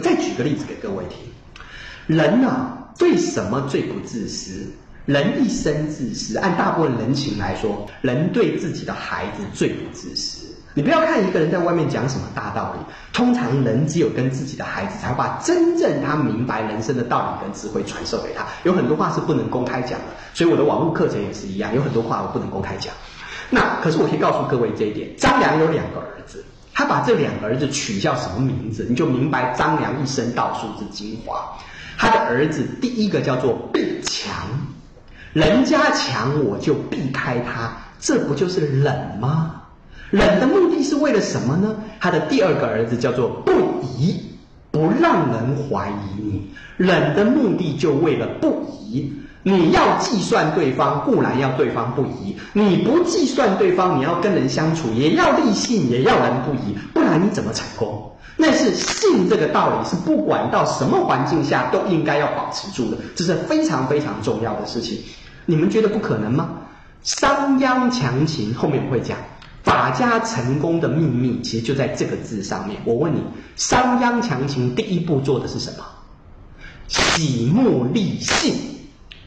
[0.00, 1.18] 我再举个例子给各位听，
[2.06, 4.66] 人呐，对什么最不自私？
[5.04, 10.46] 人一生自私，按大部分人情来说，人对自己的孩子最不自私。
[10.72, 12.78] 你不要看一个人在外面讲什么大道理，
[13.12, 18.46] 通常人只有跟自己的孩子，才会把真正他明白人生的道理跟智慧传授给他。
[18.62, 22.94] 有很多话是不能公开讲的，所以我的网络课程也是一样，有很多话我不能公开讲。
[23.50, 26.42] 那可是我可以告诉各位这一点：张良有两个儿子，
[26.80, 31.58] 他把这两个儿子取叫什么名字，你就明白张良一生道术之精华。
[31.98, 34.32] 他的儿子第一个叫做避强，
[35.34, 39.56] 人家强我就避开他，这不就是冷吗？
[40.10, 41.76] 冷的目的是为了什么呢？
[42.00, 43.52] 他的第二个儿子叫做不
[43.98, 44.18] 疑，
[44.70, 46.50] 不让人怀疑你。
[46.78, 49.12] 冷的目的就为了不疑。
[49.42, 58.12] 你要计算对方，固然要对方不疑；你不计算对方，你要跟人相处，也要立信，也要人不疑，不然你怎么成功？
[58.36, 64.98] 那是信这个道理，是不管到什么环境下都应该要保持住的，这是非常非常重要的事情。
[65.46, 66.50] 你们觉得不可能吗？
[67.02, 69.16] 商鞅强秦，后面我会讲。
[69.62, 72.80] 法家成功的秘密，其实就在这个字上面。
[72.86, 73.22] 我问你，
[73.56, 75.84] 商鞅强秦第一步做的是什么？
[76.88, 78.54] 喜目立信，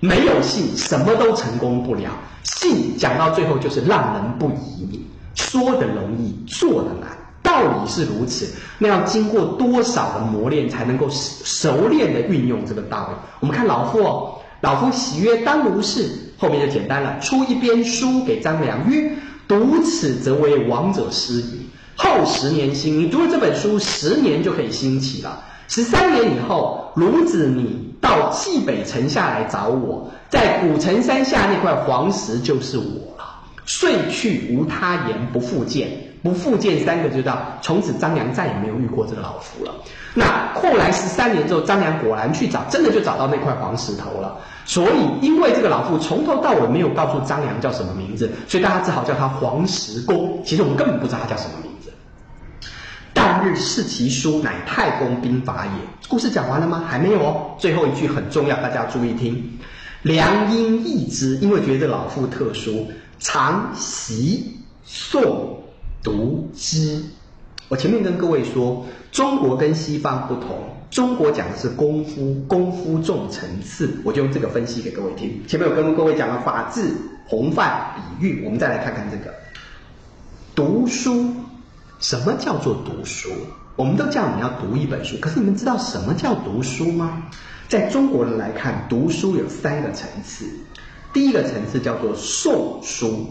[0.00, 2.10] 没有信，什么都成功不了。
[2.42, 5.00] 信讲到最后就是让人不疑，
[5.34, 7.10] 说的容易，做的难。
[7.42, 8.46] 道理是如此，
[8.78, 13.16] 那要经过多少的磨练，才能够熟练的运用这个道理？
[13.40, 19.12] 我们看老夫哦，老夫喜曰：“当如是。”后面就简单了，出一篇书给张良曰。
[19.48, 21.68] 读此则为王者师矣。
[21.96, 25.42] 后十年兴，你读了这本书，十年就可以兴起了。
[25.68, 32.84] 十三年以后，孺子你到蓟北城下来找我，在古城山下那块黄石就是我
[33.16, 33.24] 了。
[33.64, 35.88] 遂去无他言，不复见。
[36.20, 39.72] 不复见三个就到，从此张良再也没有遇过这个老夫了。
[40.14, 44.36] 那后来十三年之后，张良果然去找，真的就找到那块黄石头了。
[44.64, 50.42] 所以，因为这个老妇从头到尾没有告诉张良叫什么名字，所以大家只好叫他黄石公。
[50.44, 51.77] 其实我们根本不知道他叫什么名字。
[53.44, 55.72] 日视其书，乃太公兵法也。
[56.08, 56.84] 故事讲完了吗？
[56.88, 57.56] 还没有哦。
[57.58, 59.58] 最后一句很重要，大家注意听。
[60.02, 62.86] 良因异之，因为觉得老妇特殊，
[63.18, 64.56] 常习
[64.86, 65.56] 诵
[66.02, 67.02] 读之。
[67.68, 70.58] 我前面跟各位说，中国跟西方不同。
[70.90, 75.42] 中国讲的是功夫，功夫重层次，我就用这个分析给各位听。
[75.46, 76.90] 前面有跟各位讲了法治、
[77.26, 79.34] 红范、比喻，我们再来看看这个
[80.54, 81.34] 读书。
[82.00, 83.30] 什么叫做读书？
[83.76, 87.22] 我们都叫你要读一本书，可是你们知道什么叫读书吗？
[87.68, 90.46] 在中国人来看，读书有三个层次。
[91.12, 93.26] 第一个层次叫做诵书。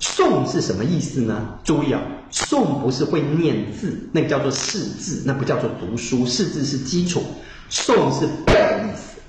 [0.00, 1.58] 诵是什么意思呢？
[1.62, 6.26] 注意啊，诵不是会念字，那个叫做识字，那不叫做读书。
[6.26, 7.22] 识字是基础，
[7.70, 9.20] 诵是背的意思。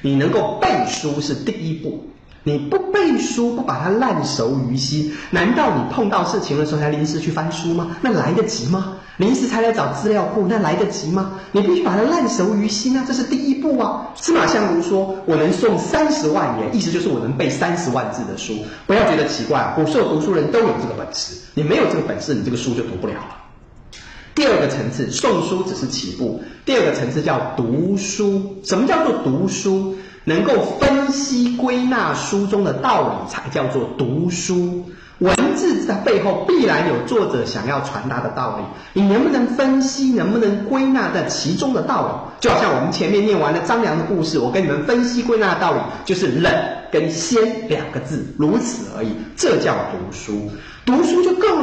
[0.00, 2.08] 你能够背书是第一步。
[2.44, 7.96] 你不背书，不把它烂熟于心，难道你碰到事情的时候才临时去翻书吗？
[8.00, 8.94] 那来得及吗？
[9.18, 11.32] 临时才来找资料库，那来得及吗？
[11.52, 14.08] 你必须把它烂熟于心啊，这是第一步啊。
[14.16, 18.54] 司马相如说：“我能诵三十万言”，意思就是我能背三十万字的书。
[18.86, 21.36] 不要觉得奇怪，古时候读书人都有这个本事。
[21.54, 23.36] 你没有这个本事，你这个书就读不了了。
[24.34, 26.42] 第二个层次，诵书只是起步。
[26.64, 28.56] 第二个层次叫读书。
[28.64, 29.94] 什么叫做读书？
[30.24, 34.84] 能够分析归纳书中的道理，才叫做读书。
[35.18, 38.64] 文字在背后必然有作者想要传达的道理，
[39.00, 42.40] 你能不能分析，能不能归纳在其中的道理？
[42.40, 46.52] 就好像我们前面念完了张良的故事，我跟你们分析归纳的道理，就是冷
[46.90, 49.10] 跟先两个字，如此而已。
[49.36, 50.50] 这叫读书，
[50.84, 51.61] 读书就够？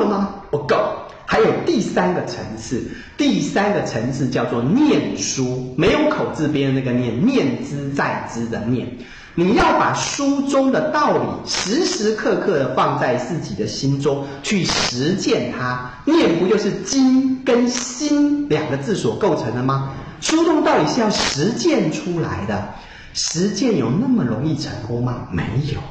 [2.00, 2.82] 三个层次，
[3.18, 8.88] 第三个层次叫做念书，没有口字边的那个念，念之在之的念。
[9.36, 15.92] 你要把书中的道理时时刻刻的放在自己的心中去实践它。
[16.06, 19.91] 念不就是经跟心两个字所构成的吗？
[20.22, 22.70] 书中道理是要实践出来的，
[23.14, 25.28] 实践有那么容易成功吗？
[25.34, 25.82] 没有，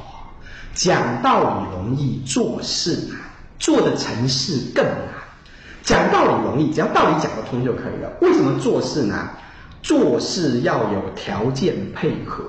[0.73, 3.19] 讲道理容易，做事难，
[3.59, 5.18] 做的成事更难。
[5.89, 8.11] 讲道理容易，只要道理讲得通就可以了。
[8.21, 9.27] 为什么做事难？
[9.81, 12.43] 做事要有条件配合。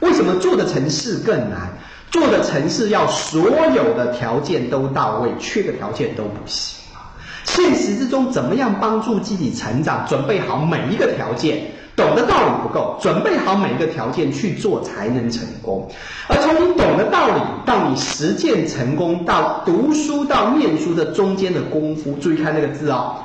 [0.00, 1.78] 为什么做的成事更难？
[2.10, 7.16] 做的成事要所有的条件都到位，缺个条件都不行啊！
[7.44, 10.04] 现实之中，怎么样帮助自己成长？
[10.06, 11.62] 准备好每一个条件。
[11.96, 15.88] 懂的道理不够，准备好每一个条件去做才能成功。
[16.28, 23.16] 而从你懂的道理到你实践成功，到读书到念书的中间的功夫，注意看那个字哦，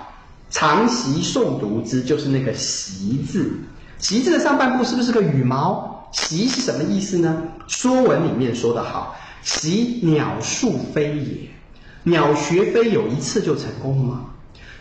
[0.51, 3.51] 常习诵读之，就是那个习字。
[3.98, 6.07] 习字的上半部是不是个羽毛？
[6.12, 7.44] 习是什么意思呢？
[7.68, 11.50] 《说文》里面说得好：“习鸟数飞也。”
[12.04, 14.22] 鸟学飞有一次就成功了吗？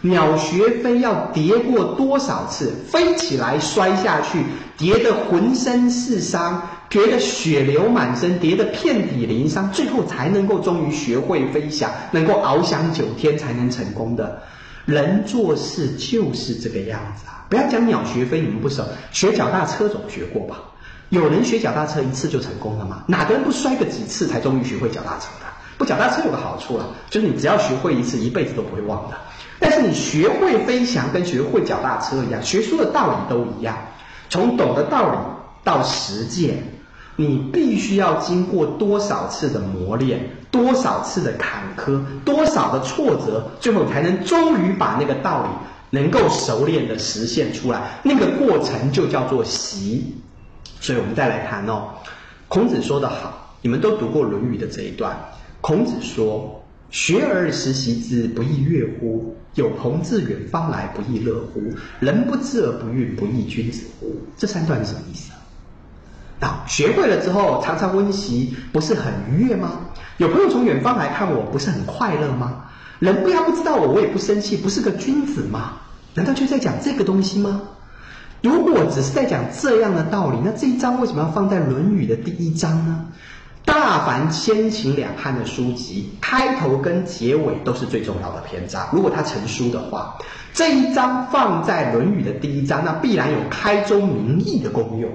[0.00, 2.72] 鸟学飞要跌过多少次？
[2.88, 4.44] 飞起来摔下去，
[4.76, 14.40] 跌得浑身是伤，觉得血流满身，跌得遍体鳞伤，最后才能够终于学会飞翔，能够翱翔九天才能成功的。
[14.84, 17.44] 人做事就是这个样子啊！
[17.50, 20.60] 不要讲鸟学飞，你们不熟，学脚踏车总学过吧？
[21.08, 23.02] 有人学脚踏车一次就成功了吗？
[23.06, 25.46] 哪个人不摔个几次才终于学会脚踏车的？
[25.76, 29.16] 不，脚踏车有个好处啊，就是你只要学会一次，一辈子都不会忘的。
[29.60, 33.76] 但是你学会飞翔跟学会脚踏车一样，学说的道理都一样。
[34.31, 35.19] 从懂得道理
[35.64, 36.62] 到实践，
[37.16, 40.20] 你必须要经过多少次的磨练，
[40.50, 45.49] 多少次的坎坷，多少的挫折，最后才能终于把那个道理
[45.99, 48.00] 能够熟练的实现出来。
[48.02, 50.14] 那个过程就叫做习。
[50.81, 51.88] 所以我们再来谈哦，
[52.46, 55.19] 孔子说的好，你们都读过《论语》的这一段。
[55.60, 59.37] 孔子说：“学而时习之，不亦说乎？
[59.58, 61.60] 有朋自远方来，不亦乐乎？
[61.99, 65.38] 人不知而不愠，不亦君子乎？”这三段是什么意思啊？
[66.40, 69.81] 那学会了之后，常常温习，不是很愉悦吗？
[70.19, 72.66] 有朋友从远方来看我，不是很快乐吗？
[73.00, 75.72] 人不要不知道我，我也不生气，不是个君子吗？
[76.14, 77.62] 难道就在讲这个东西吗？
[78.40, 83.06] 如果只是在讲这样的道理，那这一章为什么要放在《论语》的第一章呢？
[83.69, 88.88] 大凡先秦两汉的书籍，开头跟结尾都是最重要的篇章。
[88.91, 90.17] 如果它成书的话，
[90.55, 95.11] 这一章放在《论语》的第一章，那必然有开宗明义的功用。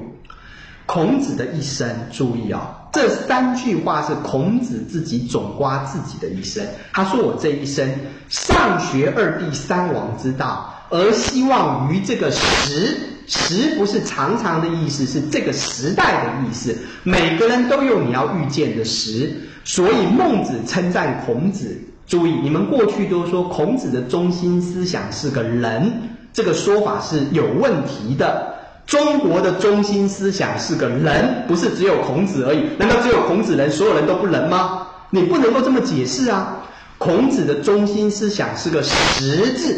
[0.86, 6.64] 孔子的一生，注意啊，这三句话是孔子自己总刮自己的一生。
[6.92, 7.90] 他说：“我这一生
[8.30, 16.78] 上学二帝三王之道，而希望于这个时。”时不是常常的意思，是这个时代的意思。
[17.04, 19.32] 每个人都有你要遇见的时，
[19.64, 21.78] 所以孟子称赞孔子。
[22.06, 25.92] 注意，你们过去都说孔子的中心思想是个人，
[26.34, 28.54] 这个说法是有问题的。
[28.86, 32.68] 中国的中心思想是个人，不是只有孔子而已。
[32.78, 34.88] 难道只有孔子人，所有人都不能吗？
[35.10, 36.58] 你不能够这么解释啊！
[36.98, 39.76] 孔子的中心思想是个时字。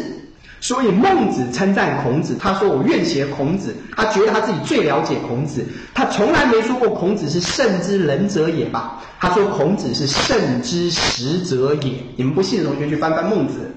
[0.66, 5.64] 所以孟子称赞孔子，他说：“我愿学孔子。”他觉得他自己最了解孔子，
[5.94, 9.00] 他从来没说过孔子是圣之仁者也吧？
[9.20, 11.92] 他说孔子是圣之实者也。
[12.16, 13.72] 你们不信的同学去翻翻孟子，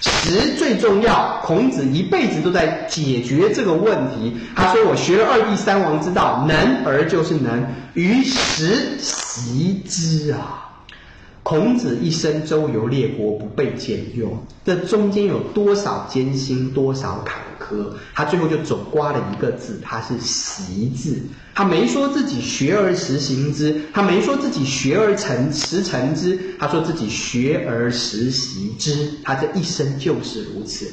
[0.00, 1.40] 实最重要。
[1.44, 4.36] 孔子一辈子都在解决这个问题。
[4.56, 10.62] 他说：“我学了二帝三王之道，能而就是能，于实习之啊。”
[11.44, 17.90] 孔子一生周游列国，不被兼用，这中间有多少艰辛，多少坎坷？
[18.14, 21.20] 他最后就总刮了一个字，他是“习”字。
[21.54, 29.10] 他没说自己学而时行之，他没说自己学而成时成之，他说自己学而时习之。
[29.22, 30.90] 他这一生就是如此。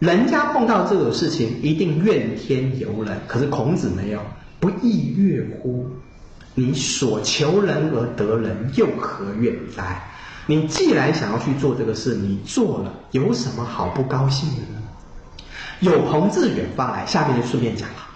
[0.00, 4.20] 人家碰到这种事情，一定怨天尤人，可是孔子没有，
[4.60, 5.86] 不亦乐乎？
[6.58, 10.02] 你所求人而得人，又何怨哉？
[10.46, 14.82] 你既然想要去做这个事，你做了，有什么好不高兴的呢？
[15.78, 18.07] 有朋自远方来，下面就顺便讲了。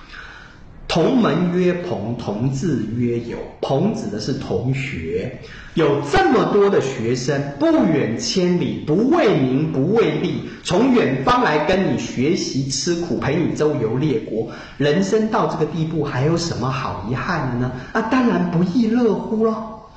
[0.92, 3.38] 同门曰朋，同志曰友。
[3.62, 5.38] 朋指的是同学，
[5.72, 14.50] 有这么多的学生，不远千里，不为名，不为利，从远方来跟你学习，吃苦，陪你周游列国。
[14.76, 17.72] 人生到这个地步，还有什么好遗憾的呢？
[17.94, 19.88] 那当然不亦乐乎咯。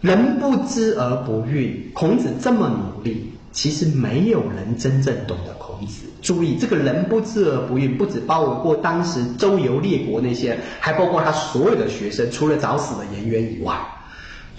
[0.00, 3.32] 人不知而不愠，孔子这么努力。
[3.52, 6.04] 其实没有人真正懂得孔子。
[6.20, 13.78] 注意，这个人不知而不愠，不止包括当时周游列国那些，还包括他所有的学生，除了早死的颜渊以外，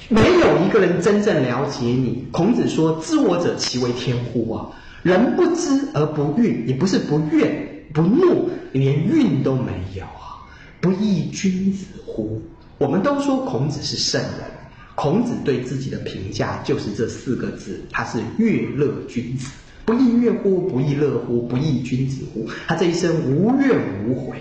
[0.08, 2.25] 没有一个人真正了解你。
[2.31, 4.67] 孔子说：“知我者，其为天乎？”啊，
[5.03, 10.41] 人不知而不愠，也不是不怨不怒，连愠都没有啊，
[10.81, 12.41] 不亦君子乎？
[12.77, 14.59] 我们都说孔子是圣人。
[15.01, 19.50] 孔子对自己的评价就是这四个字，他是乐乐君子，
[19.86, 20.60] 不亦乐乎？
[20.68, 21.44] 不亦乐乎？
[21.44, 22.46] 不亦君子乎？
[22.68, 24.36] 他这一生无怨无悔，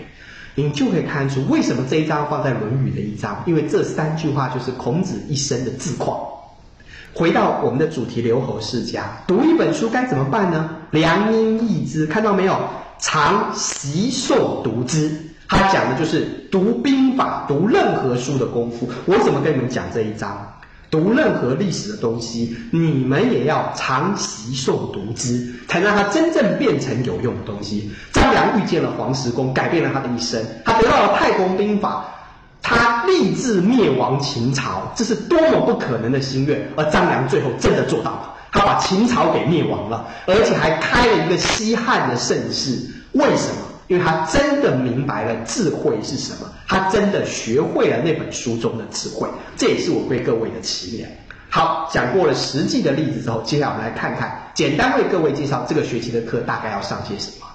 [0.57, 6.19] 你就可以看出为什么这一章放在《论语》的一章，因为这三句话就是孔子一生的自况。
[7.15, 10.71] 回到我们的主题，留侯世家，读一本书该怎么办呢？
[10.91, 12.59] 良音益之，看到没有？
[12.99, 15.09] 常习诵读之。
[15.49, 18.89] 他讲的就是读兵法、读任何书的功夫。
[19.07, 20.55] 我怎么跟你们讲这一章？
[20.91, 27.91] 读任何历史的东西，你们也要常习诵读之，才让它真正变成有用的东西。
[28.11, 32.07] 张良遇见了黄石公，改变了他的一生，他得到了太公兵法，
[32.63, 42.79] 他立志灭亡秦朝，这是多么不可能的心愿，而张良最后真的做到了，他把秦朝给灭亡了，而且还开了一个西汉的盛世。
[43.13, 43.68] 为什么？
[43.89, 49.27] 因为他真的明白了智慧是什么，他真的学会了那本书中的智慧，
[49.57, 51.25] 这也是我对各位的祈愿。
[51.51, 57.48] 好，讲过了实际的例子之后，接下来我们来看看，简单为各位介绍这个学期的课大概要上些什么。